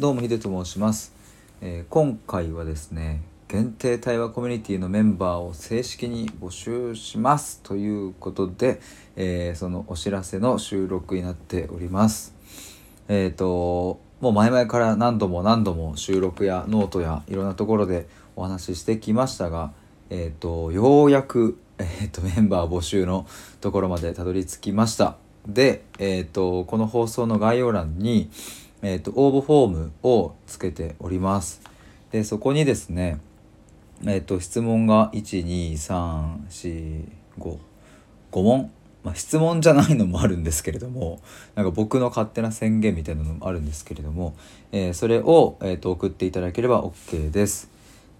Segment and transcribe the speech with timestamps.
[0.00, 1.14] どうもヒデと申します、
[1.60, 7.60] えー今回はですね限定対話コミュニティのメンバーを正式に募集します。
[7.62, 8.80] ということで、
[9.14, 12.34] えーそのお知らせの収録になっております。
[13.06, 19.70] えっ、ともう前々から何度も何度も収録やノートやいろんなところでお話ししてきましたが
[20.10, 23.28] えっ、とようやく、えー、とメンバー募集の
[23.60, 25.18] ところまでたどり着きました。
[25.46, 28.30] で、えー、とこの放送の概要欄に、
[28.84, 31.62] えー、と応募フォームをつけております
[32.12, 33.18] でそこにですね
[34.06, 37.04] えっ、と質問が12345
[38.30, 38.70] 5問
[39.04, 41.20] まあ、質問じゃないのもあるんですけれども
[41.54, 44.34] なんか僕の勝手な宣言みたいなのもあるんですけれども、
[44.72, 47.70] えーそれを、えー、と送っていただければ OK です。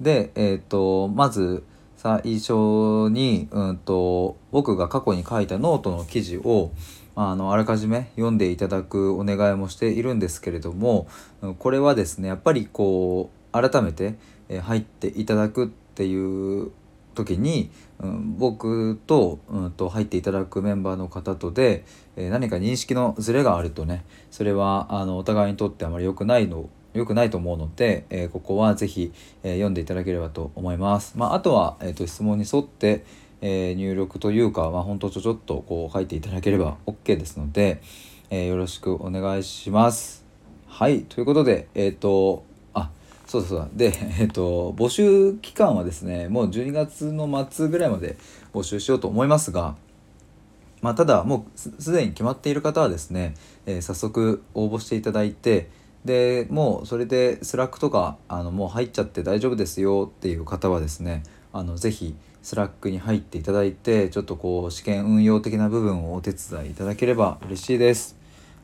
[0.00, 1.62] で、えー、とまず
[2.02, 6.72] 最初に、うん、と僕が過去に書いたノートの記事を
[7.14, 11.06] あのあらかじめ読んでいただくお願いもしているんですけれども
[11.60, 14.16] これはですねやっぱりこう改めて、
[14.62, 16.72] 入っていただくっていう
[17.14, 21.84] 時に、うん、僕と,、うん、と入っていただくメンバーの方とで、
[22.16, 29.12] え何か認識のズレがあるとねそれはあのお互いにとってあまり良くないの良くないと思うので、えーここはぜひ、
[29.42, 31.14] えー読んでいただければと思います。
[31.16, 33.04] まあ、あとは、えー、と質問に沿って、
[33.40, 37.82] え入力というか、まあ、本当ちょちょっとこう書いていただければ OK ですので、
[38.30, 40.22] えよろしくお願いします。
[40.72, 42.88] はいということでえっ、とあ
[43.26, 48.16] そうそうだで えっ、と募集期間はですねもう12月の末ぐらいまで
[48.54, 49.76] 募集しようと思いますが
[50.80, 53.34] まあ、ただもうすすでに決まっている方はですね、
[53.66, 55.68] えー早速応募していただいて
[56.04, 61.22] でもうそれで Slack とかあのもう入っちゃって大丈夫ですよっていう方はですね
[61.52, 68.16] あのぜひ Slack に入っていただいてちょっとこう試験運用的な部分をお手伝いいただければ嬉しいです。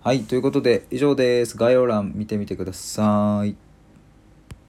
[0.00, 3.65] はいということで以上です概要欄見てみてください。